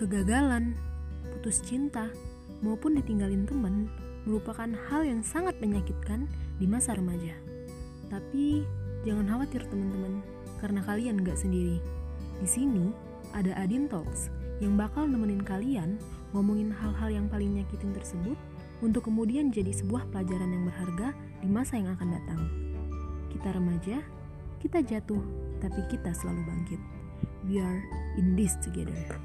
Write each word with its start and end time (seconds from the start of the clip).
Kegagalan, 0.00 0.80
putus 1.28 1.60
cinta, 1.60 2.08
maupun 2.64 2.96
ditinggalin 2.96 3.44
teman 3.44 3.84
merupakan 4.24 4.72
hal 4.88 5.04
yang 5.04 5.20
sangat 5.20 5.60
menyakitkan 5.60 6.24
di 6.56 6.64
masa 6.64 6.96
remaja. 6.96 7.36
Tapi 8.08 8.64
jangan 9.04 9.28
khawatir 9.28 9.60
teman-teman, 9.68 10.24
karena 10.56 10.80
kalian 10.88 11.20
gak 11.20 11.36
sendiri. 11.36 11.84
Di 12.40 12.48
sini 12.48 12.88
ada 13.36 13.52
Adin 13.60 13.92
Talks 13.92 14.32
yang 14.64 14.80
bakal 14.80 15.04
nemenin 15.04 15.44
kalian 15.44 16.00
ngomongin 16.32 16.72
hal-hal 16.72 17.12
yang 17.12 17.28
paling 17.28 17.60
nyakitin 17.60 17.92
tersebut 17.92 18.40
untuk 18.80 19.04
kemudian 19.04 19.52
jadi 19.52 19.76
sebuah 19.84 20.08
pelajaran 20.16 20.48
yang 20.48 20.64
berharga 20.64 21.12
di 21.44 21.48
masa 21.52 21.76
yang 21.76 21.92
akan 21.92 22.08
datang. 22.08 22.40
Kita 23.36 23.52
remaja, 23.52 24.00
kita 24.64 24.80
jatuh, 24.80 25.20
tapi 25.60 25.84
kita 25.92 26.08
selalu 26.16 26.40
bangkit. 26.48 26.80
We 27.44 27.60
are 27.60 27.84
in 28.16 28.32
this 28.32 28.56
together. 28.64 29.20